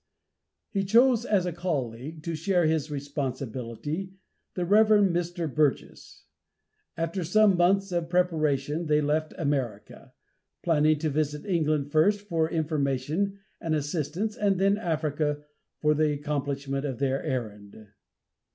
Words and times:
He 0.71 0.83
chose 0.83 1.25
as 1.25 1.45
a 1.45 1.53
colleague, 1.53 2.23
to 2.23 2.33
share 2.33 2.65
his 2.65 2.89
responsibility, 2.89 4.15
the 4.55 4.65
Rev. 4.65 4.87
Mr. 5.05 5.45
Burgess. 5.53 6.23
After 6.97 7.23
some 7.23 7.55
months 7.55 7.91
of 7.91 8.09
preparation 8.09 8.87
they 8.87 8.99
left 8.99 9.35
America, 9.37 10.13
planning 10.63 10.97
to 10.97 11.11
visit 11.11 11.45
England 11.45 11.91
first 11.91 12.21
for 12.21 12.49
information 12.49 13.41
and 13.59 13.75
assistance 13.75 14.35
and 14.35 14.59
then 14.59 14.79
Africa, 14.79 15.43
for 15.81 15.93
the 15.93 16.11
accomplishment 16.11 16.83
of 16.83 16.97
their 16.97 17.21
errand. 17.21 17.77